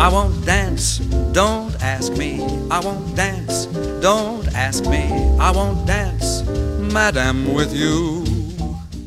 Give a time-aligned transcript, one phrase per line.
[0.00, 1.00] I won't dance,
[1.32, 2.40] don't ask me.
[2.70, 3.66] I won't dance,
[4.00, 5.10] don't ask me.
[5.40, 6.44] I won't dance,
[6.92, 8.22] madam, with you.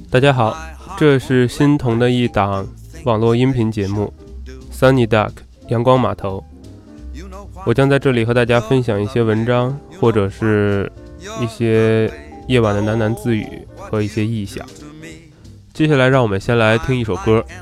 [0.09, 0.53] 大家好，
[0.97, 2.67] 这是新同的一档
[3.05, 4.13] 网络音频节目
[4.77, 5.29] 《Sunny Duck》
[5.69, 6.43] 阳光码头。
[7.65, 10.91] 我将在这里和大家分享一些文章，或者是
[11.41, 12.11] 一些
[12.49, 14.65] 夜晚的喃喃自语和一些臆想。
[15.73, 17.45] 接下来，让我们先来听一首歌，《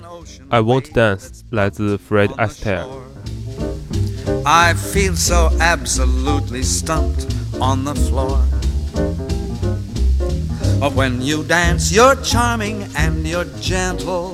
[0.50, 1.20] I Won't Dance》，
[1.52, 2.88] 来自 Fred Astaire。
[4.46, 7.28] I feel so absolutely stumped
[7.60, 8.44] on the floor.
[10.80, 14.32] But when you dance, you're charming and you're gentle.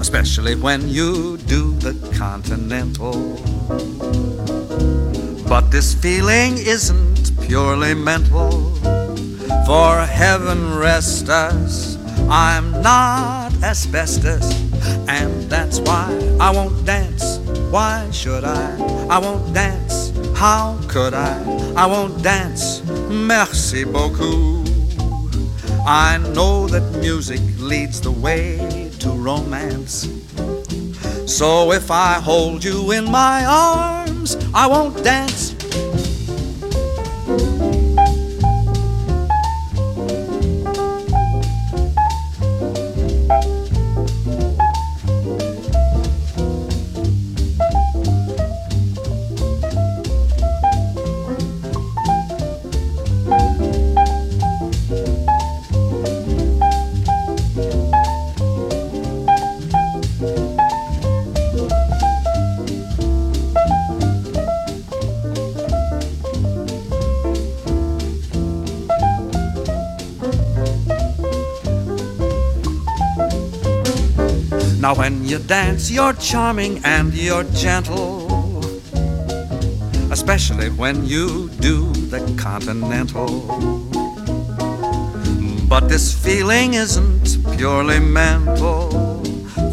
[0.00, 3.36] Especially when you do the continental.
[5.48, 8.74] But this feeling isn't purely mental.
[9.66, 11.96] For heaven rest us,
[12.28, 14.52] I'm not asbestos.
[15.08, 17.38] And that's why I won't dance.
[17.70, 18.76] Why should I?
[19.10, 20.12] I won't dance.
[20.34, 21.36] How could I?
[21.76, 22.82] I won't dance.
[23.10, 24.66] Merci beaucoup.
[25.86, 30.08] I know that music leads the way to romance.
[31.26, 35.57] So if I hold you in my arms, I won't dance.
[74.88, 78.80] Now, when you dance, you're charming and you're gentle.
[80.10, 83.28] Especially when you do the continental.
[85.68, 89.22] But this feeling isn't purely mental.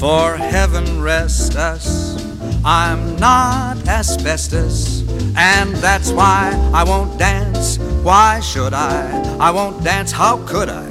[0.01, 2.22] For heaven rest us,
[2.66, 5.07] I'm not asbestos.
[5.38, 7.78] And that's why I won't dance.
[8.03, 9.38] Why should I?
[9.39, 10.12] I won't dance.
[10.12, 10.89] How could I?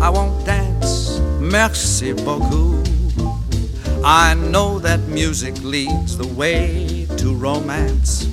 [0.00, 1.20] I won't dance.
[1.38, 2.75] Merci beaucoup.
[4.08, 8.28] I know that music leads the way to romance.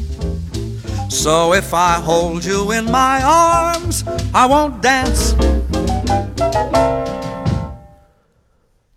[1.09, 5.33] So if I hold you in my arms, I won't dance.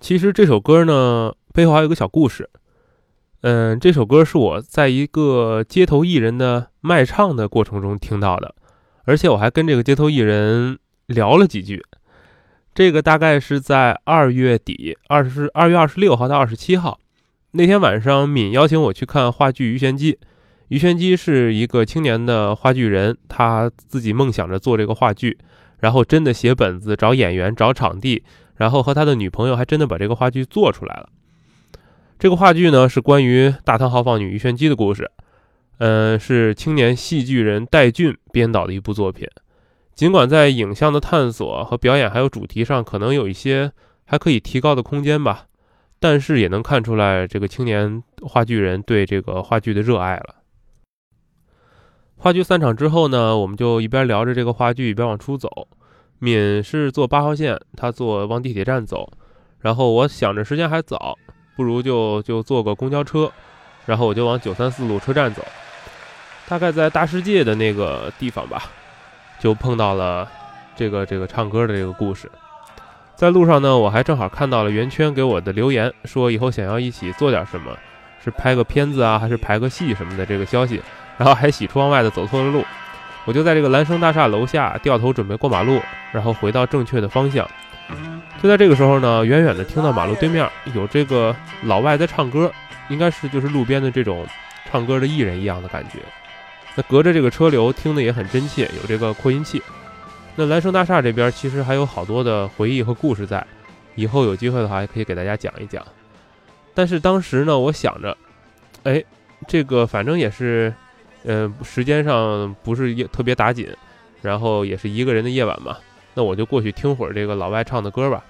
[0.00, 2.50] 其实这首歌呢，背后还有个小故事。
[3.41, 8.54] 嗯，这首歌是我在一个街头艺人的卖唱的过程中听到的，
[9.04, 11.82] 而且我还跟这个街头艺人聊了几句。
[12.76, 17.00] 这个大概是在二月底，二十二月二十六号到二十七号
[17.53, 20.12] 那天晚上，敏邀请我去看话剧《鱼玄机》。
[20.69, 25.38] 鱼玄机是一个青年的话剧人，他自己梦想着做这个话剧，
[25.78, 28.22] 然后真的写本子、找演员、找场地，
[28.56, 31.08] 然后和他的女朋友还真的把这个话剧做出来了。
[32.19, 35.10] 这个话剧呢是关于大唐豪放女鱼玄机的故事，
[35.78, 39.26] 嗯，是青年戏剧人戴俊编导的一部作品。
[39.97, 43.73] 尽管在影像的探索和表演还有主题上可能有一些
[44.05, 45.47] 还可以提高的空间吧，
[45.99, 50.35] 但是也能看出来这个青年话剧人对这个话剧的热爱了。
[52.19, 55.49] 话剧散场之后呢，我们就一边聊着这个话剧，一边往出走。
[56.19, 59.11] 敏是坐八号线，他坐往地铁站走，
[59.61, 61.17] 然后我想着时间还早，
[61.56, 63.33] 不如就就坐个公交车，
[63.87, 65.43] 然后我就往九三四路车站走，
[66.49, 68.71] 大概在大世界的那个地方吧。
[69.47, 70.29] 就碰到了
[70.75, 72.29] 这个这个唱歌的这个故事，
[73.15, 77.71] 在路上呢，我还正好看到了圆圈给我的留言，说以后想要一起做点什么，
[78.25, 80.83] 是拍个片子啊，还是排个戏什么的这个消息，
[81.17, 82.65] 然后还喜出望外的走错了路，
[83.25, 85.81] 我就在这个蓝生大厦楼下掉头准备过马路，
[86.11, 87.49] 然后回到正确的方向。
[88.43, 90.44] 就在这个时候呢，远远的听到马路对面
[90.75, 91.32] 有这个
[91.62, 92.50] 老外在唱歌，
[92.88, 94.26] 应该是就是路边的这种
[94.69, 96.00] 唱歌的艺人一样的感觉。
[96.76, 99.62] 那隔着这个车流听的也很真切，有这个扩音器。
[100.37, 103.44] 那蓝生大厦这边其实还有好多的回忆和故事在，
[103.94, 105.82] 以后有机会的话也可以给大家讲一讲。
[106.75, 108.14] 但是当时呢，我想着，
[108.82, 109.02] 哎，
[109.49, 110.70] 这个反正也是，
[111.25, 113.67] 嗯，时间上不是也特别打紧，
[114.20, 115.79] 然后也是一个人的夜晚嘛，
[116.12, 118.22] 那我就过去听会儿这个老外唱的歌吧。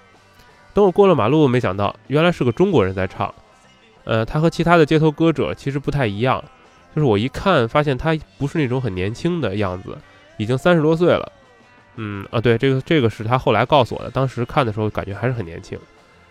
[0.73, 3.35] 等我过了马路，没想到原来是个中国人在唱，
[4.05, 6.41] 呃，他和其他的街头歌者其实不太一样。
[6.97, 9.95] 就是我一看，发现他不是那种很年轻的样子，
[10.37, 11.31] 已经三十多岁了。
[11.97, 15.77] 嗯啊，对，这个这个是他后来告诉我的，当时看的时候感觉还是很年轻。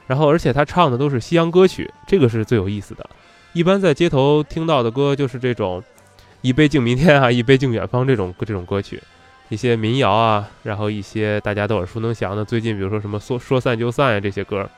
[0.08, 3.08] 然后，而且他唱的都是西洋歌曲，这个是最有意思的。
[3.52, 5.80] 一般在街头听到的歌就是这种
[6.42, 9.00] “一杯敬明天”啊，“一杯敬远方”这种这种歌曲，
[9.48, 14.68] 一些民谣啊，然后一些大家都耳熟能详的，最近比如说什么“说说散就散”呀这些歌。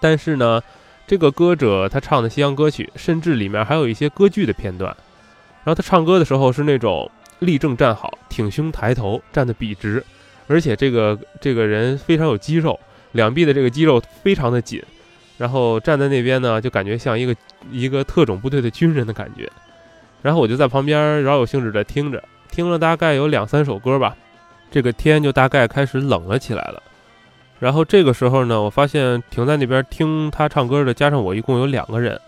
[0.00, 0.62] 但是呢，
[1.06, 4.96] 这个歌者他唱的西洋歌曲，甚至里面还有一些歌剧的片段。
[5.64, 10.04] 然后他唱歌的时候是那种立正站好，挺胸抬头，站得笔直，
[10.46, 12.78] 而且这个这个人非常有肌肉，
[13.12, 14.82] 两臂的这个肌肉非常的紧，
[15.38, 17.34] 然后站在那边呢，就感觉像一个
[17.70, 19.50] 一个特种部队的军人的感觉。
[20.22, 24.16] 然后我就在旁边饶有兴致地听着，听了大概有两三首歌吧，
[24.70, 26.82] 这个天就大概开始冷了起来了。
[27.60, 32.20] 然后这个时候呢，我发现停在那边听他唱歌的，加上我一共有两个人。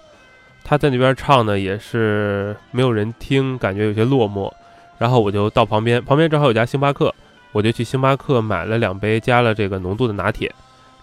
[0.65, 4.53] 他在那边唱呢，也是没有人听，感觉有些落寞。
[4.99, 7.15] 然后我就到旁边，旁边正好有家星巴克，
[7.53, 10.53] 我就去星巴克买了两杯加了这个浓度的拿铁。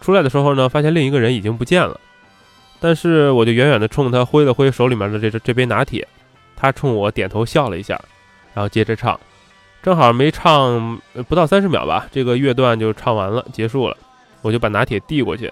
[0.01, 1.99] 出来的时候呢，发现另一个人已经不见了。
[2.79, 6.05] 但是我就远远地冲他挥了挥手里面的这这杯拿铁，
[6.55, 8.01] 他冲我点头笑了一下，
[8.53, 9.17] 然后接着唱。
[9.81, 10.99] 正好没唱
[11.29, 13.95] 不到三十秒吧，这个乐段就唱完了，结束了。
[14.43, 15.51] 我就把拿铁递过去，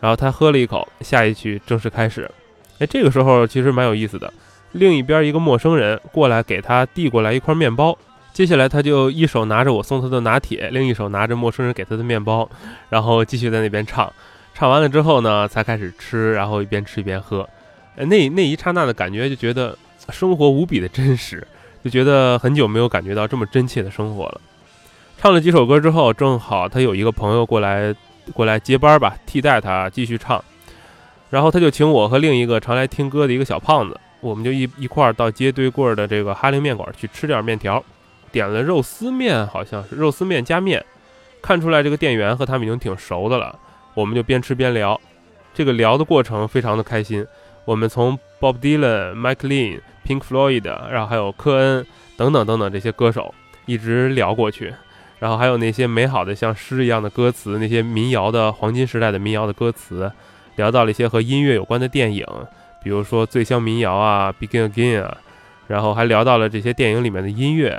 [0.00, 2.30] 然后他喝了一口，下一曲正式开始。
[2.78, 4.30] 哎，这个时候其实蛮有意思的。
[4.72, 7.96] 另一边一个陌生人过来给他递过来一块面包，
[8.34, 12.46] 接下来他就一手拿着我送他的拿铁，另一手拿着陌生人给他的面包，
[12.90, 14.12] 然后继续在那边唱。
[14.52, 17.48] 唱完了之后呢，才开始吃，然后一边吃一边喝。
[17.96, 19.78] 那那一刹那的感觉，就觉得
[20.10, 21.46] 生活无比的真实，
[21.82, 24.40] 就觉得很久没有感觉到这么真切的生活了。
[25.16, 27.94] 唱了几首歌之后，正好他有一个朋友过来
[28.32, 30.42] 过来接班吧，替代他继续唱。
[31.30, 37.82] 然后他就请我和另一个常来听歌的一个小胖子，我们就一一块儿到街对过儿的这个哈林面馆去吃点面条，
[38.30, 40.84] 点了肉丝面，好像是肉丝面加面。
[41.42, 43.58] 看出来这个店员和他们已经挺熟的了，
[43.94, 45.00] 我们就边吃边聊。
[45.54, 47.26] 这个聊的过程非常的开心。
[47.64, 51.86] 我们从 Bob Dylan、Mike Lean、Pink Floyd，然后还有科恩
[52.16, 53.34] 等等等等这些歌手
[53.64, 54.72] 一直聊过去，
[55.18, 60.10] 然后还有那些美好的像诗一样的歌词，那些民谣的黄金时代的民谣的歌词。
[60.56, 62.26] 聊到了一些和音乐有关的电影，
[62.82, 65.14] 比如说《醉乡民谣》啊，《Begin Again》啊，
[65.66, 67.78] 然后还聊到了这些电影里面的音乐，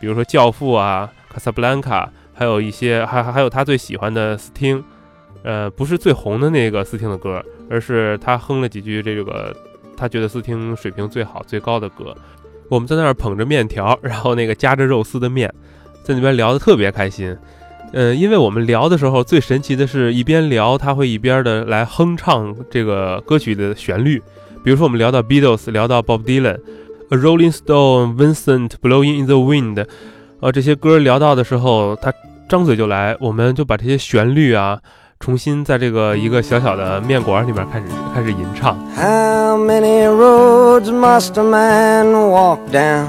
[0.00, 4.82] 比如说《教父》啊，《卡萨布兰卡》，还有一些还还有他最喜欢的斯汀，
[5.42, 9.54] 呃，不是最红的那个斯汀的歌，而是他哼了几句这个
[9.94, 12.16] 他觉得斯汀水平最好最高的歌。
[12.70, 15.52] 我们在那儿捧着面条，然后那个夹着肉丝的面，
[16.06, 17.36] 在那边聊得特别开心。
[17.92, 24.22] 嗯，因为我们聊的时候，最神奇的是一边聊，他会一边的来哼唱这个歌曲的旋律。
[24.62, 29.84] 比如说，我们聊到 Beatles，聊到 Bob Dylan，A Rolling Stone，Vincent，Blowing in the Wind，
[30.40, 32.12] 呃，这些歌聊到的时候，他
[32.48, 34.78] 张嘴就来，我们就把这些旋律啊，
[35.18, 38.76] 重新在这个一个小小的面馆里面开始开始吟唱。
[38.94, 43.08] How many roads must a man walk down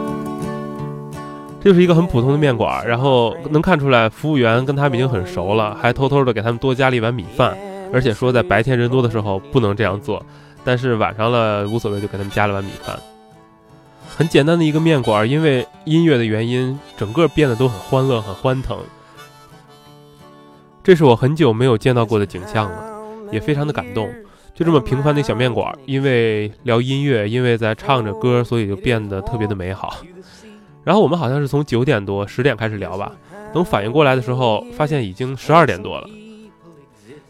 [1.63, 7.55] 这就是一个很普通的面馆，然后能看出来服务员跟他们已经很熟了，还偷偷的给他们多加了一碗米饭，
[7.93, 10.25] 而且说在白天人多的时候不能这样做。
[10.63, 12.99] 但是晚上了无所谓，就给他们加了碗米饭。
[14.17, 18.77] 很简单的一个面馆，因为音乐的原因，整个变得都很欢乐、很欢腾。
[20.83, 22.83] 这是我很久没有见到过的景象了，
[23.31, 24.09] 也非常的感动。
[24.53, 29.97] 就这么平凡的小面馆，因为聊音乐，因为在唱着歌，所以就变得特别的美好。
[30.83, 33.11] 然后我们好像是从九点多、十点开始聊吧，
[33.53, 36.09] 等反应过来的时候，发现已经十二点多了。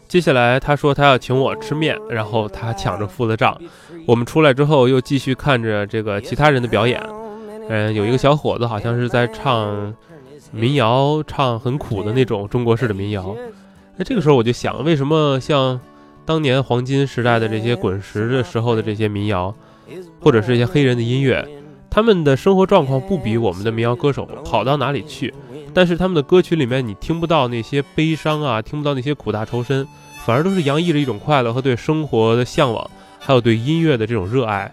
[0.08, 3.58] 接下来他说他要请我吃面，然后他抢着付了账。
[4.06, 7.02] 我们出来之后又继续看着这个其他人的表演。
[7.68, 9.94] 嗯，有一个小伙子好像是在唱
[10.50, 13.34] 民谣，唱很苦的那种中国式的民谣。
[13.96, 15.80] 那这个时候我就想，为什么像
[16.26, 19.54] 当年黄金时代的这些滚石的时候的这些民谣，
[20.20, 21.46] 或者是一些黑人的音乐，
[21.94, 25.32] 他们的生活状况不比我们的民谣歌手好到哪里去？
[25.74, 29.86] 但是他们的歌曲里面你听不到那些悲伤啊，听不到那些苦大仇深。
[30.24, 34.72] 反而都是洋溢着一种快乐和对生活的向往，还有对音乐的这种热爱。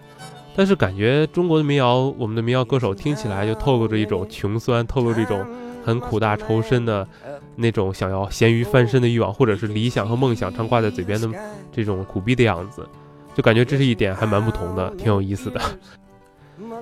[0.56, 5.44] 但是感觉中国的民谣，我们的民谣歌手听起来就透露着一种穷酸，透露着一种
[5.84, 7.06] 很苦大仇深的
[7.54, 11.28] 那种想要咸鱼翻身的欲望，或者是理想和梦想常挂在嘴边的
[11.70, 12.88] 这种苦逼的样子，
[13.34, 15.60] 就感觉这是一点还蛮不同的，挺有意思的。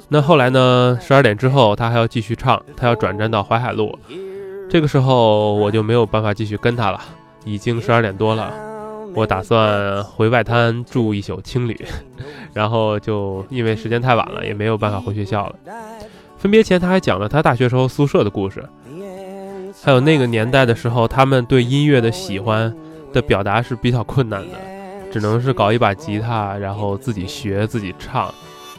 [0.08, 0.99] 那后来呢？
[1.00, 3.99] 十二点之后，他还要继续唱，他要转战到淮海路。
[4.70, 7.00] 这个时候我就没有办法继续跟他了，
[7.44, 8.52] 已经十二点多了，
[9.14, 11.76] 我打算回外滩住一宿青旅，
[12.52, 15.54] 然后就因为时间太晚了，也没有办法回学校了。
[16.37, 18.62] 分别前，他还讲了他大学时候宿舍的故事，
[19.82, 22.75] 还有那个年代的时候，他们对音乐的喜欢
[23.12, 24.56] 的表达是比较困难的，
[25.11, 28.32] 只能是搞一把吉他，然后自己学自己唱。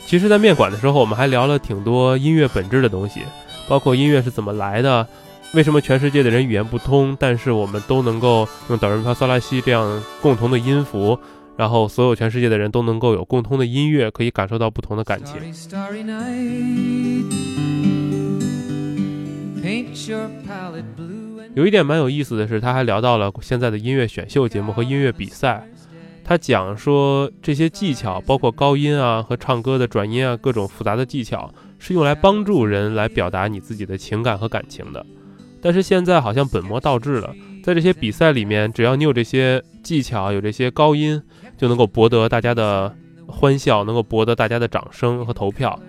[0.09, 3.21] 其实，在面馆的时候，我们还聊了挺多音乐本质的东西，
[3.67, 5.07] 包括音乐是怎么来的，
[5.53, 11.19] 为什么全世界的人语言不通，但是我们都能够用哆来咪发嗦拉西这样共同的音符，
[11.55, 15.35] 然后所有全世界的人都能够有共通的音乐，可以感受到不同的感情。
[21.53, 25.69] 有一点蛮有意思的是，他还聊到了现在的音乐选秀节目和音乐比赛。
[26.29, 35.03] 他讲说，这些技巧包括高音啊和唱歌的转音啊，各种复杂的技巧是用来帮助人来表达你自己的情感和感情的。
[35.59, 37.33] 但是现在好像本末倒置了，
[37.63, 41.19] 在这些比赛里面，只要你有这些技巧，有这些高音，
[41.57, 42.95] 就能够博得大家的
[43.25, 45.79] 欢笑，能够博得大家的掌声和投票。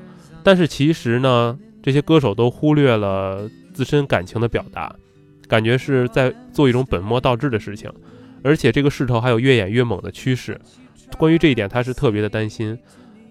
[0.43, 4.97] 但是其实呢，这些歌手都忽略了自身感情的表达，
[5.47, 7.93] 感觉是在做一种本末倒置的事情。
[8.43, 10.61] 而且这个势头还有越演越猛的趋势，
[11.19, 12.79] 关于这一点，他是特别的担心。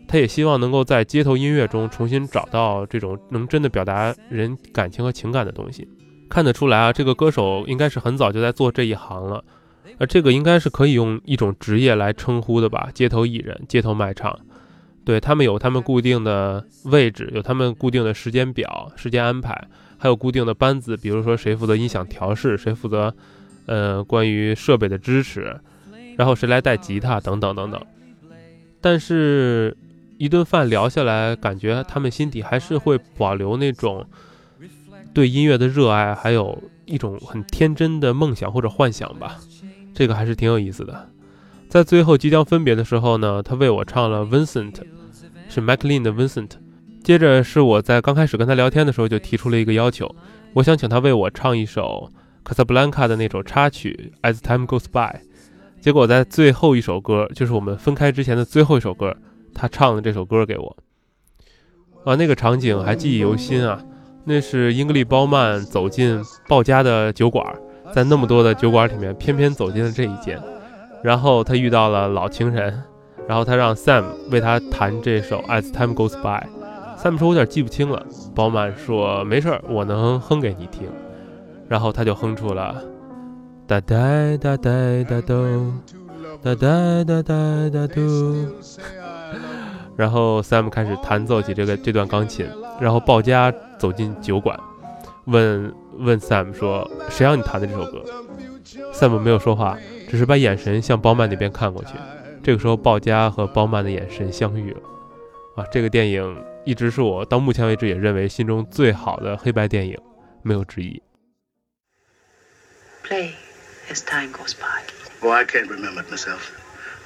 [0.07, 5.87] 他也希望能够在街头音乐中重新找到这种能真的表达人感情和情感的东西。
[6.27, 9.43] 看得出来啊，这个歌手应该是很早就在做这一行了，
[9.99, 12.89] 而这个应该是可以用一种职业来称呼的吧？
[12.91, 14.35] 街头艺人、街头卖唱，
[15.05, 19.67] 对他们有他们固定的位置，有他们固定的时间表、时间安排，
[19.99, 23.13] 还有固定的班子，比如说谁负责音响调试，谁负责。
[23.69, 25.55] 呃，关于设备的支持，
[26.17, 27.79] 然后谁来带吉他等等等等。
[28.81, 29.77] 但是，
[30.17, 34.03] 一顿饭聊下来，感觉他们心底还是会保留那种
[35.13, 39.37] 对音乐的热爱，还有一种很天真的梦想或者幻想吧。
[39.93, 41.07] 这个还是挺有意思的。
[41.67, 44.71] 在最后即将分别的时候呢，他为我唱了《Vincent》，
[45.47, 46.47] 是 MacLean 的《Vincent》。
[47.03, 50.15] 接着是我在刚开始跟他聊天的时候就提出了一个要求，
[50.53, 52.11] 我想请他为我唱一首。
[52.43, 55.17] 卡萨布兰卡的那首插曲《As Time Goes By》，
[55.81, 59.15] 结果在最后一首歌，就是我们分开之前的最后一首歌，
[59.53, 60.77] 他唱的这首歌给我。
[62.05, 63.83] 啊，那个场景还记忆犹新啊！
[64.23, 67.45] 那是英格丽·褒曼走进鲍家的酒馆，
[67.93, 70.41] 在那么多的酒馆里面，偏偏走进了这一间。
[71.03, 72.81] 然后他遇到了老情人，
[73.27, 76.47] 然后他让 Sam 为他弹这首《As Time Goes By》。
[77.01, 78.05] Sam 说：“我有点记不清了。”
[78.35, 80.87] 褒曼说：“没事儿，我能哼给你听。”
[81.69, 82.83] 然后他就哼出了
[83.67, 83.95] 哒哒
[84.37, 85.73] 哒哒哒哆，
[86.41, 88.01] 哒哒哒哒哒哆。
[89.95, 92.47] 然后 Sam 开始弹奏起这个这段钢琴。
[92.79, 94.57] 然后鲍嘉走进酒馆，
[95.25, 98.03] 问问 Sam 说：“谁让你弹的这首歌
[98.93, 99.77] ？”Sam 没有说话，
[100.09, 101.89] 只是把眼神向包曼那边看过去。
[102.41, 104.79] 这个时候，鲍嘉和包曼的眼神相遇了。
[105.57, 109.95] 啊，这个电影一直是我到目前为止也认为心中最好的黑白电影，
[110.41, 110.99] 没有之一。
[113.09, 113.35] Play
[113.89, 114.83] as time goes by?
[115.23, 116.43] Oh, I can't remember it myself.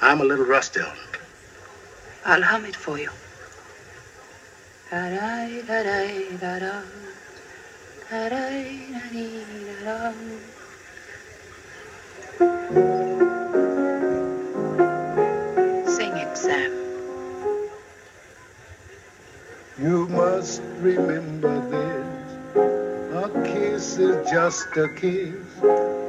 [0.02, 1.18] I'm a little rusty on it.
[2.26, 3.08] I'll hum it for you.
[15.96, 16.72] Sing it, Sam.
[19.80, 22.04] You must remember this.
[23.24, 25.93] A kiss is just a kiss.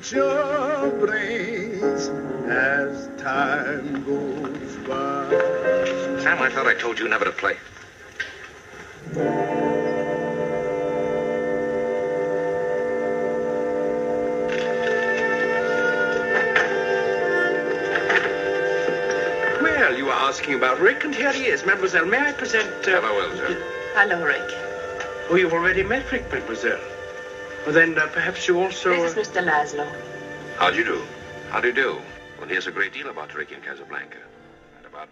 [0.00, 2.08] Future brings
[2.48, 5.28] as time goes by.
[6.22, 7.56] Sam, I thought I told you never to play.
[19.60, 21.64] Well, you were asking about Rick, and here he is.
[21.66, 22.68] Mademoiselle, may I present...
[22.86, 23.00] Uh...
[23.00, 23.62] Hello, Elsa.
[23.94, 24.54] Hello, Rick.
[25.30, 26.80] Oh, you've already met Rick, Mademoiselle.
[27.66, 28.90] Well, then uh, perhaps you also.
[28.90, 29.44] This is Mr.
[29.44, 29.84] Laszlo.
[30.58, 30.98] How do you do?
[31.50, 31.96] How do you do?
[32.48, 34.16] Hears a great deal about Rick in Casablanca.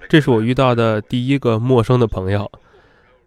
[0.09, 2.51] 这是我遇到的第一个陌生的朋友。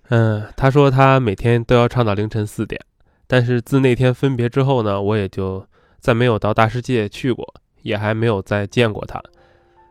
[0.09, 2.81] 嗯，他说他每天都要唱到凌晨四点，
[3.27, 5.63] 但是自那天分别之后呢，我也就
[5.99, 9.21] 再没有到大世界去过，也还没有再见过他。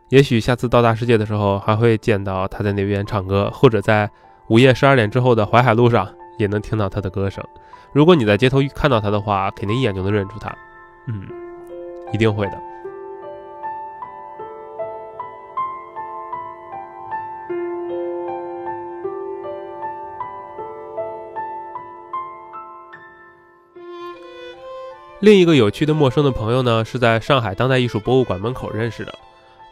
[0.09, 4.09] 也许下次到大世界的时候，还会见到他在那边唱歌，或者在
[4.49, 7.45] 午夜十二点之后的淮海路上也能听到他的歌声。
[7.91, 10.49] 如果你在街头看到他的话，肯定一眼就能认出他。
[11.07, 11.27] 嗯，
[12.13, 12.57] 一定会的。
[25.19, 29.13] 另一个有趣的陌生的朋友呢，是在上海当代艺术博物馆门口认识的。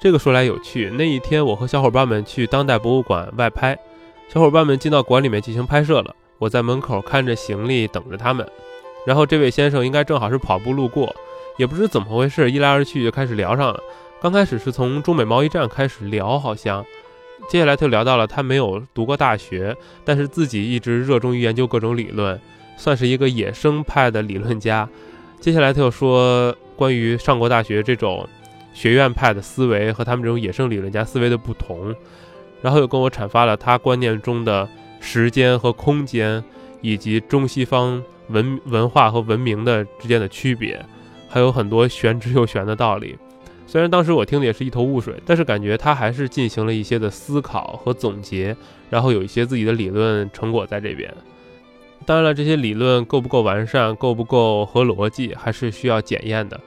[0.02, 3.80] 这个说来有趣，那一天我和小伙伴们去当代博物馆外拍，
[4.28, 6.14] 小伙伴们进到馆里面进行拍摄了。
[6.38, 8.48] 我在门口看着行李等着他们，
[9.06, 11.16] 然后这位先生应该正好是跑步路过，
[11.58, 13.80] 也不知怎么回事，一来二去就开始聊上了。
[14.22, 16.86] 刚开始是从中美贸易战开始聊，好像，
[17.50, 22.40] 接下来就聊到了他没有读过大学，但是自己一直热衷于研究各种理论，
[22.78, 24.88] 算是一个野生派的理论家。
[25.40, 28.28] 接下来他又说关于上过大学这种。
[28.74, 31.96] 学院派的思维和他们这种野生理论家思维的不同，
[32.62, 36.44] 然后又跟我阐发了他观念中的时间和空间，
[36.82, 40.84] 以及中西方文文化和文明的之间的区别，
[41.28, 43.18] 还有很多玄之又玄的道理。
[43.66, 48.56] 虽然当时我听的也是一头雾水，但是感觉他还是进行了一些的思考和总结，
[48.90, 51.14] 然后有一些自己的理论成果在这边。
[52.06, 56.58] 当然了，这些理论够不够完善，够不够合逻辑，还是需要检验的。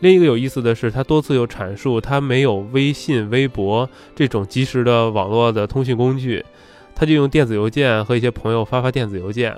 [0.00, 6.44] 另一个有意思的是，他多次有阐述，他没有微信、微博这种即时的网络的通讯工具，
[6.98, 9.56] 他就用电子邮件和一些朋友发发电子邮件，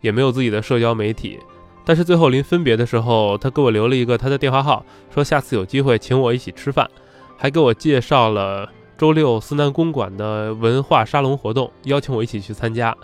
[0.00, 1.38] 也没有自己的社交媒体。
[1.84, 4.84] 但是最后临分别的时候，他给我留了一个他的电话号，
[5.14, 6.90] 说下次有机会请我一起吃饭，
[7.36, 12.96] 还给我介绍了周六思南公馆的文化沙龙活动，邀请我一起去参加。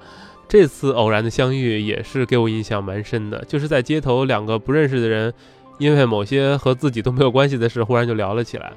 [0.49, 5.33] 这次偶然的相遇也是给我印象蛮深的，就是在街头两个不认识的人。
[5.79, 8.73] 因为某些和自己都没有关系的事，忽然就聊了起来，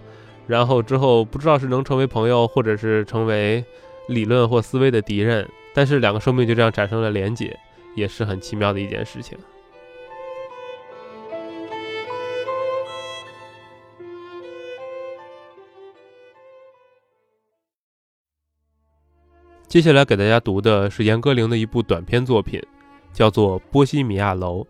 [0.45, 3.65] 然后之后不知道是能成为朋友，或者是成为
[4.13, 7.57] 理论或思维的敌人，但是两个生命就这样产生了连结，
[7.95, 9.37] 也是很奇妙的一件事情。
[19.67, 22.61] 接下来给大家读的是严歌苓的一部短篇作品，
[23.13, 24.61] 叫做《波西米亚楼》。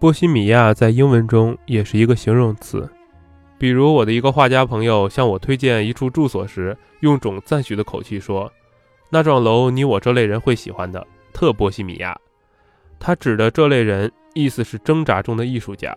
[0.00, 2.88] 波西米亚在英文中也是一个形容词，
[3.58, 8.50] 比如我的一个画家朋友向我推荐一处住所时，用种赞许的口气说
[9.12, 12.18] ：“那幢楼你我这类人会喜欢的，特波西米亚。”
[12.98, 15.94] 他指的这类人，意思是挣扎中的艺术家。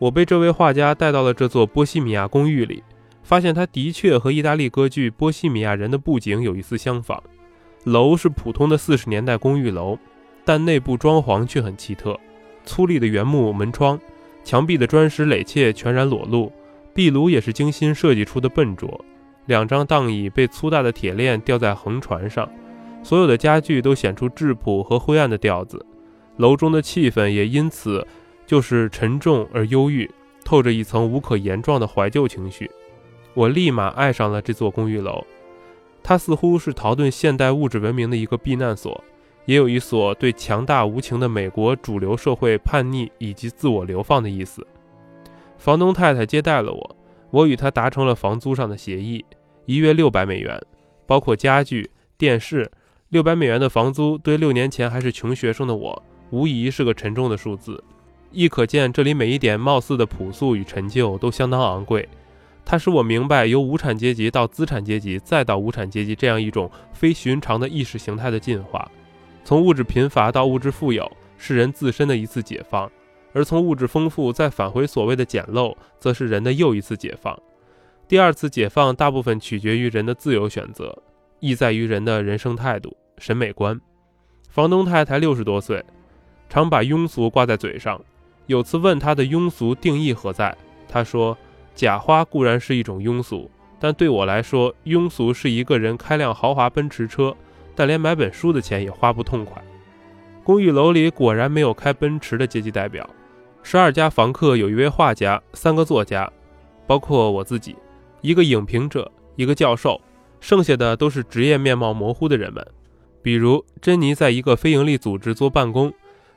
[0.00, 2.82] 我被这位画家带到了这座波西米亚公寓里，
[3.22, 7.22] 发现他的确和意大利歌剧《波西米亚人》的布景有一丝相仿。
[7.84, 9.96] 楼是普通的四十年代公寓楼，
[10.44, 12.18] 但内部装潢却很奇特。
[12.64, 13.98] 粗粝的原木门窗，
[14.42, 16.52] 墙壁的砖石垒砌全然裸露，
[16.92, 19.04] 壁炉也是精心设计出的笨拙。
[19.46, 22.48] 两张荡椅被粗大的铁链吊在横船上，
[23.02, 25.84] 所有的家具都显出质朴和灰暗的调子。
[26.38, 28.06] 楼中的气氛也因此
[28.46, 30.10] 就是沉重而忧郁，
[30.44, 32.70] 透着一层无可言状的怀旧情绪。
[33.34, 35.24] 我立马爱上了这座公寓楼，
[36.02, 39.04] 它似乎是逃遁现代物质文明的一个避难所。
[39.46, 44.66] 也有一所对强大无情的美国主流社会叛逆以及自我流放的意思。
[45.58, 46.96] 房东太太接待了我，
[47.30, 49.24] 我与她达成了房租上的协议，
[49.66, 50.60] 一月六百美元，
[51.06, 52.70] 包括家具、电视。
[53.10, 57.82] 六百美元的房租对六年前还是穷学生的我，无疑是个沉重的数字。
[58.32, 62.08] 亦可见这里每一点貌似的朴素与陈旧都相当昂贵。
[62.64, 68.90] 它使我明白，由无产阶级到资产阶级，再到无产阶级这样一种非寻常的意识形态的进化。
[69.44, 72.88] 从物质贫乏到物质富有，是人自身的一次解放；
[73.34, 77.38] 而从物质丰富再返回所谓的简陋，则是人的又一次解放。
[78.08, 80.96] 第二次解放大部分取决于人的自由选择，
[81.40, 83.78] 意在于人的人生态度、审美观。
[84.48, 85.84] 房东太太六十多岁，
[86.48, 88.00] 常把庸俗挂在嘴上。
[88.46, 90.56] 有次问她的庸俗定义何在，
[90.88, 91.36] 她说
[91.74, 97.36] ：“假花固然是一种庸俗，但对我来说，庸俗是一个人开辆豪华奔驰车。”
[97.74, 99.62] 但连买本书的钱也花不痛快。
[100.42, 103.08] 公寓楼里果然没有开奔驰的阶级代表。
[103.62, 106.30] 十二家房客有一位画家，三个作家，
[106.86, 107.74] 包括我自己，
[108.20, 110.00] 一个影评者，一个教授，
[110.38, 112.62] 剩下的都是职业面貌模糊的人们。
[113.22, 115.90] 比如，珍妮在一个非营利组织做办公，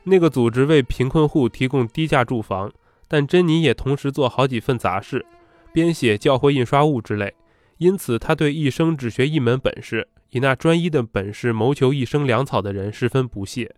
[0.06, 2.72] 那个组织为贫困户提供低价住房，
[3.10, 5.26] 但珍妮也同时做好几份杂事，
[5.74, 7.34] 编写教会印刷物之类。
[7.78, 13.76] 因此，他对一生只学一门本事，以那专一的本事谋求一生粮草的人十分不屑。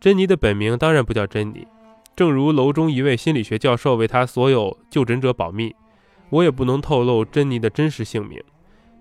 [0.00, 1.66] 珍妮的本名当然不叫珍妮，
[2.14, 5.74] 正如楼中一位心理学教授为他所有就诊者保密，
[6.30, 8.42] 我也不能透露珍妮的真实姓名。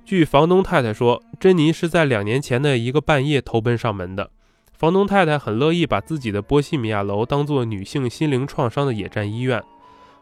[0.05, 4.31] 据房东太太说，珍妮是在两年前的一个半夜投奔上门的。
[4.73, 9.63] 房东太太很乐意把自己的波西米亚楼当作女性心灵创伤的野战医院。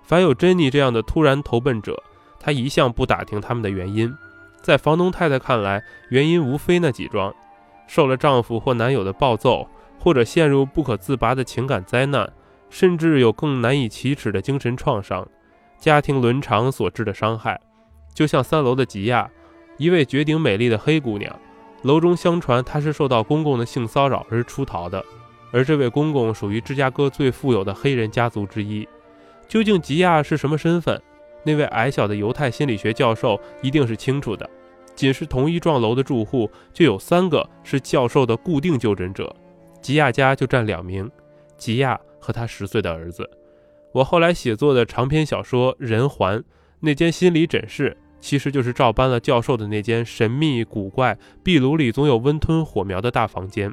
[0.02, 2.02] 凡有珍妮这样的突然投奔者，
[2.40, 4.12] 她一向不打听他们的原因。
[4.66, 7.32] 在房东太太看来，原因无非那几桩：
[7.86, 12.28] 受了丈夫或男友的暴揍，或者陷入不可自拔的情感灾难，
[12.72, 15.28] 甚至有更难以启齿的精神创伤、
[15.78, 17.62] 家庭伦常所致的伤害。
[18.12, 19.30] 就像三楼的吉亚。
[19.78, 21.40] 一位绝顶美丽的黑姑娘，
[21.84, 25.06] 楼中相传她是受到公公的性骚扰而出逃的，
[25.52, 28.88] 而这位公公属于芝加哥最富有的黑人家族之一。
[29.48, 31.00] 究竟吉亚是什么身份？
[31.46, 34.50] 那位矮小的犹太心理学教授一定是清楚的。
[34.96, 39.34] 仅是同一幢楼的住户就有三个是教授的固定就诊者，
[39.82, 41.10] 吉亚家就占两名，
[41.58, 43.30] 吉亚和他十岁的儿子。
[43.92, 46.40] 我后来写作的长篇小说《人环》，
[46.80, 47.96] 那间心理诊室。
[48.22, 53.72] 其实就是照搬了教授的那间神秘古怪、壁炉里总有温吞火苗的大房间。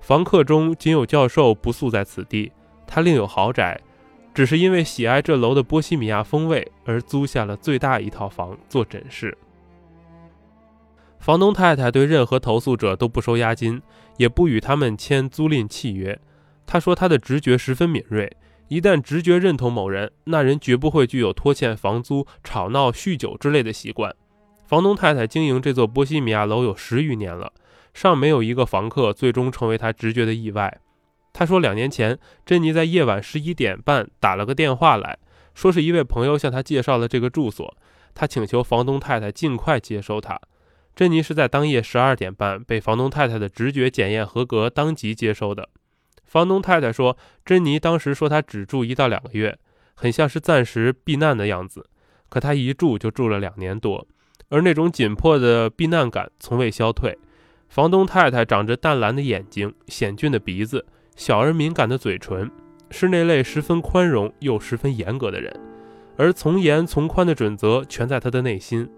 [0.00, 2.50] 房客中仅有教授不宿在此地，
[2.86, 3.78] 他另有豪宅，
[4.34, 9.36] 只是因为喜爱这楼的波西米亚风味而租下了最大一套房做诊室。
[11.20, 13.80] 房东太太对任何投诉者都不收押金，
[14.18, 16.20] 也不与他们签租赁契约。
[16.66, 18.36] 她说她的直觉十分敏锐。
[18.68, 24.14] 一旦直觉认同某人，那人绝不会具有拖欠房租、吵闹、酗酒之类的习惯。
[24.64, 27.52] 房东太太经营这座波西米亚楼有十余年了，
[27.92, 30.80] 尚没有一个房客最终成为她直觉的意外。
[31.34, 35.18] 他说，两年前，珍妮在夜晚十一点半打了个电话来
[35.52, 37.76] 说，是一位朋友向他介绍了这个住所，
[38.14, 40.40] 他请求房东太太尽快接收他。
[40.94, 45.68] 珍妮是在当夜十二点半被房东太太的直觉检验合格，当即接收的。
[46.24, 49.58] 房东太太说：“珍妮当时说她只住一到两个月，
[49.94, 51.86] 很像是暂时避难的样子。
[52.28, 54.06] 可她一住就住了两年多，
[54.50, 57.18] 而那种紧迫的避难感从未消退。
[57.68, 60.86] 房东太太长着淡蓝的眼睛、险峻的鼻子、
[61.16, 62.50] 小而敏感的嘴唇，
[62.90, 65.54] 是那类十分宽容又十分严格的人，
[66.16, 68.88] 而从严从宽的准则全在他的内心。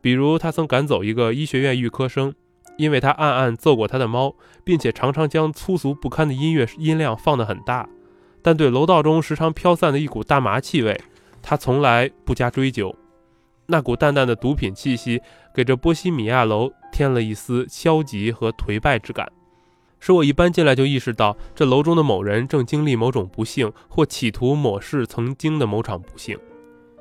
[0.00, 2.34] 比如，他曾赶走一个医学院预科生。”
[2.76, 7.88] 因为他暗暗揍过他的猫，并且常常将粗俗不堪的音乐音量放得很大，
[8.42, 11.00] 但对楼道中时常飘散的一股大麻气味，
[11.40, 12.92] 他从来不加追究。
[13.66, 15.22] 那股淡淡的毒品气息
[15.54, 19.30] 给这波西米亚楼添了一丝消极和颓败之感，
[20.04, 26.38] 使我一搬进来就意识到，这楼中的某人正经历某种不幸，或企图抹拭曾经的某场不幸。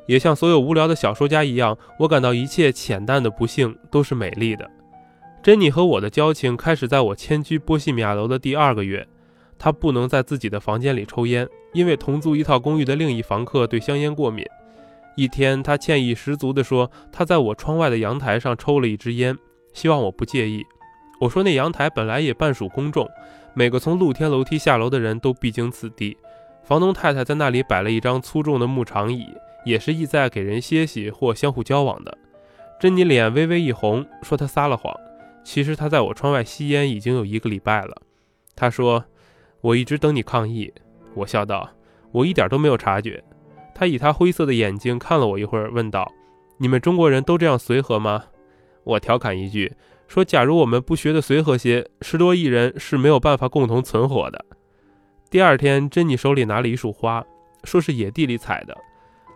[0.07, 4.71] 也像所有无聊的小说家一样，我感到一切浅淡的不幸都是美丽的。
[5.43, 9.05] 珍妮和我的交情开始在我迁居波西米亚楼的第二个月。
[9.59, 14.45] 她不能在自己的房间里抽烟，因为同租一套公寓的另一房客对香烟过敏。
[15.17, 19.37] 一天，她歉意十足地说：“她在我窗外的阳台上抽了一支烟，
[19.73, 20.63] 希望我不介意。”
[21.23, 23.09] 我说：“那阳台本来也半属公众，
[23.53, 26.17] 每个从露天楼梯下楼的人都必经此地。”
[26.63, 29.29] 房东太太在那里摆了一张粗重的木长椅，
[29.63, 32.17] 也是意在给人歇息或相互交往的。
[32.77, 34.93] 珍妮脸微微一红，说：“她撒了谎。”
[35.45, 38.01] 其实她在我窗外吸烟已经有一个礼拜了。
[38.53, 39.05] 她说
[39.62, 40.73] ：“我一直等你抗议。”
[41.15, 41.69] 我笑道
[42.12, 43.23] ：“我一点都没有察觉。”
[43.73, 46.12] 她以她灰色的眼睛看了我一会儿，问道
[46.59, 48.25] ：“你们中国人都这样随和吗？”
[48.83, 49.71] 我调侃一句
[50.13, 54.45] 说：“假如我们不学的随和些，十多亿人是没有办法共同存活的。”
[55.32, 57.26] 第二天，珍妮手里拿了一束花，
[57.63, 58.78] 说是野地里采的。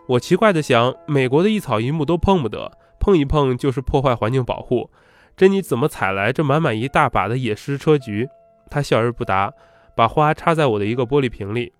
[0.06, 4.88] 我奇怪地想：美国的一草一木都碰不得，碰一碰就是破坏环境保护。
[5.36, 8.28] 珍妮怎么采来这满满一大把的野狮车菊？
[8.70, 9.52] 她笑而不答，
[9.96, 11.72] 把花插在我的一个玻璃瓶里。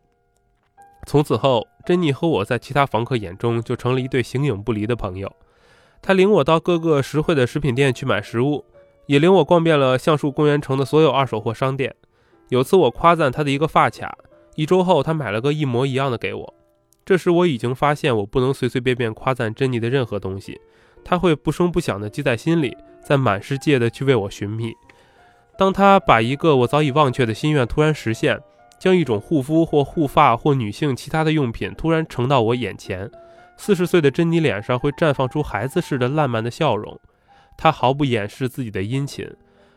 [1.06, 5.32] 从此后，珍妮和我在其他房客眼中就成了一对形影不离的朋友。
[6.02, 8.64] 她领我到各个实惠的食品店去买食物，
[9.08, 11.94] 也领我逛遍了橡树公园城的所有二手货商店。
[12.48, 14.16] 有次我夸赞她的一个发卡，
[14.54, 16.54] 一周后她买了个一模一样的给我。
[17.04, 20.60] 这时我已经发现，我不能随随便便夸赞珍妮的任何东西，
[21.02, 22.76] 她会不声不响地记在心里。
[23.00, 24.74] 在满世界的去为我寻觅。
[25.56, 28.38] 当他把一个我早已忘却的心愿突然实现，
[28.78, 33.10] 将一种护肤或护发或女性其他的用品突然呈到我眼前，
[33.56, 37.00] 四十岁的珍妮脸上会绽放出孩子似的烂漫的笑容。
[37.58, 39.28] 他毫不掩饰自己的殷勤。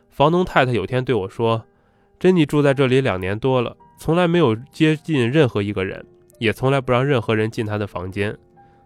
[0.10, 1.66] 房东太太有天对我说
[2.20, 6.06] ：“珍妮住在这里两年多了，从来没有接近任何一个人，
[6.38, 8.38] 也从来不让任何人进她的房间。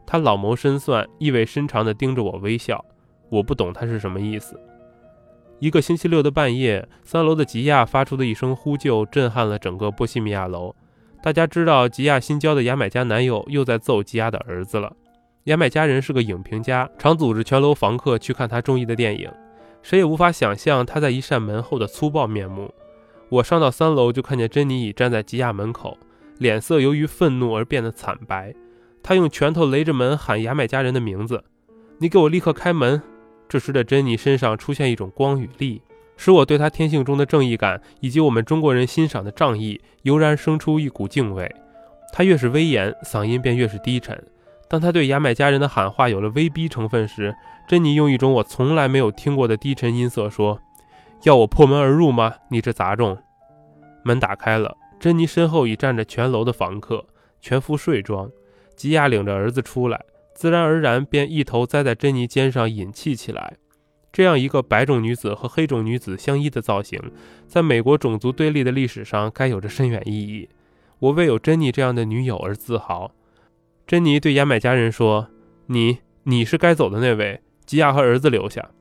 [0.08, 2.84] 她老谋深算，意味深长地盯着我微笑。
[3.30, 4.60] 我不懂她是什么意思。”
[5.60, 10.76] 一个星期六的半夜，三楼的吉亚发出的一声呼救，震撼了整个波西米亚楼。
[11.24, 14.96] 大家知道，吉亚新交的牙买加男友又在揍吉亚的儿子了。
[15.46, 19.32] 牙买加人是个影评家，常组织全楼房客去看他中意的电影。
[19.84, 22.74] 谁也无法想象他在一扇门后的粗暴面目。
[23.30, 26.00] 我上到三楼，就看见珍妮已站在吉亚门口，
[26.40, 28.56] 脸色由于愤怒而变得惨白。
[29.04, 31.44] 他用拳头擂着门，喊牙买加人的名字
[32.00, 33.00] ：“你给我立刻开门！”
[33.48, 35.80] 这时的珍妮身上出现一种光与力，
[36.18, 41.54] 使我对她天性中的正义感以及我们中国人欣赏的仗义油然生出一股敬畏。
[42.12, 44.20] 她越是威严，嗓音便越是低沉。
[44.76, 47.34] 当他对牙买加人的喊话有了威逼成分时，
[47.66, 50.60] 珍妮用一种我从来没有听过的低沉音色说
[51.24, 52.34] ：“要我破门而入吗？
[52.50, 53.18] 你这杂种！”
[54.04, 57.06] 门打开了，珍妮身后已站着全楼的房客，
[57.40, 58.30] 全副睡装。
[58.76, 60.04] 吉亚领着儿子出来。
[60.34, 63.54] 自然而然便一头栽在珍妮肩上隐泣起来。
[64.12, 67.02] 这样一个白种女子和黑种女子相依的造型，
[67.48, 70.50] 在美国种族对立的历史上该有着深远意义。
[71.00, 73.12] 我为有珍妮这样的女友而自豪。
[73.88, 75.28] 珍妮对牙买加人说
[75.68, 77.40] ：“你，你是该走的那位。
[77.68, 78.72] 吉亚和儿子留下。”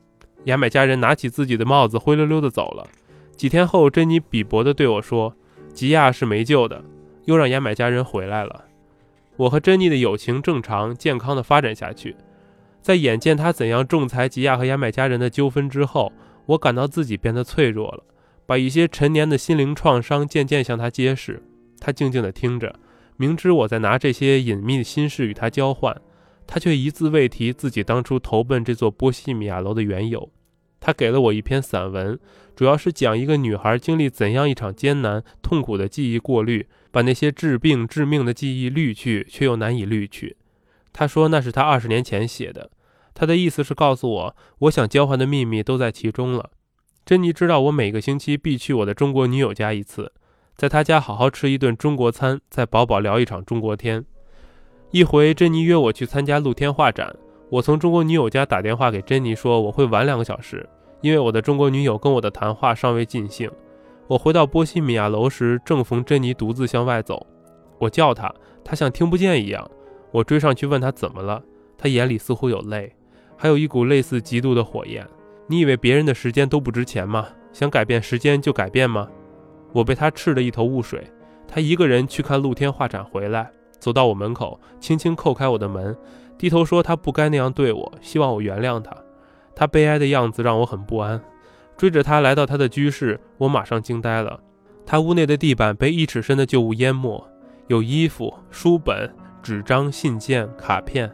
[0.44, 2.88] 牙买加人拿起自己的帽子，灰溜溜地走了。
[3.36, 5.36] 几天后，珍妮鄙薄地对我说
[5.74, 6.82] ：“吉亚是没救的。”
[7.26, 8.64] 又让牙买加人回来了。
[9.36, 12.16] 我和珍妮的友情正常健康的发展下去，
[12.80, 16.12] 在眼见他怎样仲裁吉亚和牙买加人的纠纷之后，
[16.46, 18.04] 我感到自己变得脆弱了，
[18.46, 21.42] 把一些陈年的心灵创伤渐渐向他揭示。
[21.78, 22.74] 他静静地听着，
[23.16, 26.00] 明知我在拿这些隐秘的心事与他交换，
[26.46, 30.30] 他却一字未提自己当初投奔这座波西米亚楼的缘由。
[30.80, 32.18] 他给了我一篇散文，
[32.54, 36.66] 主要是讲一个女孩经历怎样一场艰难痛苦的记忆过滤。
[36.90, 40.36] 把那些治病致命的记忆滤去，却又难以滤去。
[40.92, 42.70] 他说那是他二十年前写的，
[43.14, 46.50] 他的意思是告诉我，我想交换的秘密都在其中了。
[47.04, 50.12] 珍妮知道我每个星期必去我的中国女友家一次，
[50.56, 54.04] 在他家好好吃一顿中国餐，再饱饱聊一场中国天。
[54.92, 57.12] 一回，珍妮约我去参加露天画展，
[57.50, 60.64] 我从中国女友家打电话给珍妮说我会晚两个小时，
[61.00, 63.50] 因为我的中国女友跟我的谈话尚未尽兴。
[64.06, 67.26] 我回到波西米亚楼时，正逢珍妮独自向外走。
[67.80, 69.68] 我叫她，她像听不见一样。
[70.12, 71.42] 我追上去问她怎么了，
[71.76, 72.94] 她眼里似乎有泪，
[73.36, 75.04] 还有一股类似嫉妒的火焰。
[75.48, 77.26] 你以为别人的时间都不值钱吗？
[77.52, 79.08] 想改变时间就改变吗？
[79.74, 81.06] 我被他斥得一头雾水。
[81.46, 85.94] 他一个人去看露天画展回来，走到我门口，轻轻叩开我的门，
[86.38, 88.96] 低头说他不该那样对我，希望我原谅他。”
[89.54, 91.20] 他悲哀的样子让我很不安。
[91.76, 94.40] 追着他来到他的居室，我马上惊呆了。
[94.86, 97.22] 他屋内的地板被一尺深的旧物淹没，
[97.68, 101.10] 有衣服、书本、纸张、信件、卡片，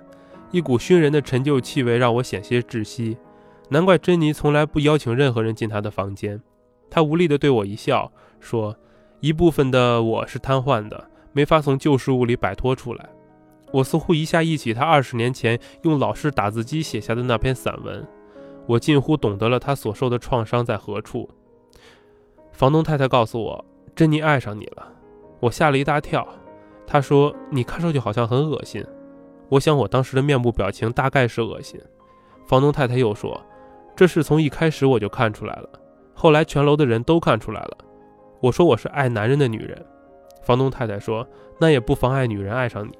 [0.50, 3.16] 一股熏人的陈旧气味让我险些窒息。
[3.68, 6.40] 难怪珍妮从来不邀请任何人进他的房间。
[6.90, 8.10] 他无力地对我一笑，
[8.40, 8.76] 说
[9.20, 13.08] ：“一部分的我是瘫痪的，没法从旧事物里摆脱出来。”
[13.72, 18.04] 我似乎一下忆起他二十年前用老式打字机写下的那篇散文。
[18.66, 21.30] 我近乎懂得了他所受的创伤在何处。
[22.52, 24.92] 房东太太告诉我，珍妮爱上你了。
[25.38, 26.26] 我吓了一大跳。
[26.86, 28.84] 她说：“你看上去好像很恶心。”
[29.48, 31.80] 我想我当时的面部表情大概是恶心。
[32.46, 33.40] 房东太太又说
[33.94, 35.68] ：“这事从一开始我就看出来了，
[36.12, 37.78] 后来全楼的人都看出来了。”
[38.40, 39.84] 我说：“我是爱男人的女人。”
[40.42, 41.26] 房东太太说
[41.60, 42.92] ：“那也不妨碍女人爱上你。”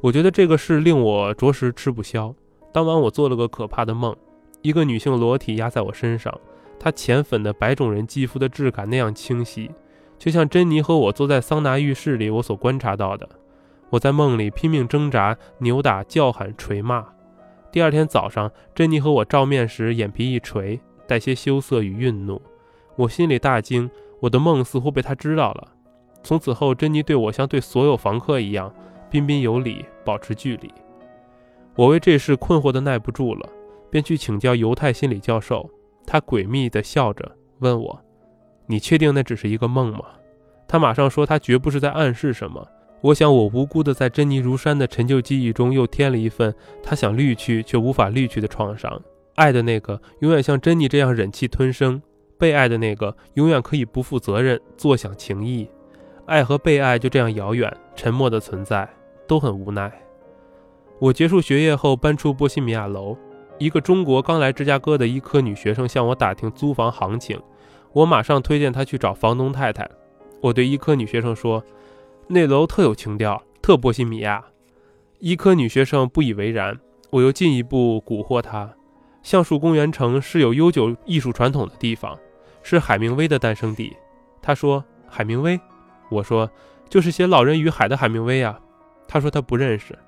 [0.00, 2.34] 我觉得这个事令我着实吃不消。
[2.72, 4.16] 当晚我做了个可怕的梦。
[4.62, 6.32] 一个女性裸体压在我身上，
[6.78, 9.70] 她浅粉的白种人肌肤的质感那样清晰，
[10.18, 13.28] 就像珍妮和我坐在桑拿浴室里我所观察到的。
[13.90, 17.04] 我在梦里拼命挣扎、扭打、叫喊、捶骂。
[17.70, 22.40] 第二天早上，珍妮和我照面时，眼皮一垂，带些羞涩与愠怒。
[22.96, 23.90] 我心里大惊，
[24.22, 25.68] 我的梦似乎被他知道了。
[26.22, 28.72] 从此后，珍妮对我像对所有房客一样
[29.10, 30.72] 彬彬有礼，保持距离。
[31.74, 33.48] 我为这事困惑的耐不住了。
[33.90, 35.68] 便去请教犹太心理教授，
[36.06, 38.00] 他诡秘地笑着问我
[38.66, 40.04] ：“你确定那只是一个梦吗？”
[40.66, 42.66] 他马上说：“他绝不是在暗示什么。”
[43.02, 48.98] 我想，我无辜地在珍妮如山的陈旧记忆中又添了一份他想滤去却无法滤去的创伤。
[49.34, 52.00] 爱的那个永远像珍妮这样忍气吞声，
[52.42, 55.70] 被爱的那个永远可以不负责任，坐享情谊。
[56.26, 58.88] 爱和被爱就这样遥远、沉默的存在，
[59.28, 59.92] 都很无奈。
[60.98, 63.16] 我结束学业后搬出波西米亚楼。
[63.58, 67.40] 一个中国刚来芝加哥的医科女学生向我打听租房行情，
[67.92, 69.88] 我马上推荐她去找房东太太。
[70.40, 71.62] 我对医科女学生说
[72.26, 74.44] ：“那楼特有情调，特波西米亚。”
[75.20, 76.76] 医科女学生不以为然。
[77.10, 78.74] 我又进一步蛊惑她：
[79.22, 82.18] 橡树公园城是有悠久艺术传统的地方，
[82.62, 83.96] 是海明威的诞生地。
[84.40, 85.60] 他说：“海明威？”
[86.10, 86.50] 我说
[86.88, 88.58] ：“就是写《老人与海》的海明威呀。”
[89.08, 89.98] 他说他不认识。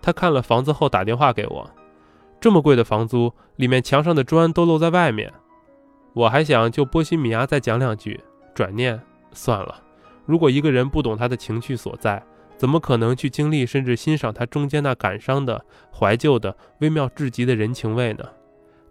[0.00, 1.70] 他看了房子后打电话给我。
[2.40, 5.32] 这么贵的房租，里面墙上的砖都露在外面。
[6.12, 8.20] 我还想就波西米亚再讲两句，
[8.54, 9.00] 转念
[9.32, 9.82] 算了。
[10.24, 12.22] 如果一个人不懂他的情绪所在，
[12.56, 18.24] 怎么可能去经历甚至欣赏他中间那感伤的、怀旧的、微妙至极的人情味呢？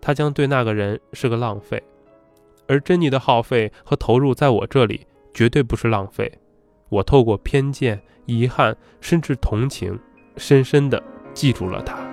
[0.01, 1.82] 他将对那个人是个浪费。
[2.67, 6.32] 而珍妮的耗费和投入，在我这里绝对不是浪费。
[6.89, 9.99] 我透过偏见、遗憾，甚至同情，
[10.38, 11.01] 深深地
[11.34, 12.04] 记住了她。